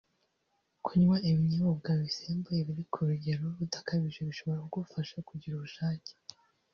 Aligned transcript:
Kunywa 0.85 1.17
ibinyombwa 1.29 1.91
bisembuye 2.01 2.61
biri 2.67 2.83
ku 2.91 2.99
rugero 3.09 3.45
rudakabije 3.59 4.19
bishobora 4.29 4.61
kugufasha 4.71 5.15
kugira 5.27 5.53
ubushake 5.55 6.11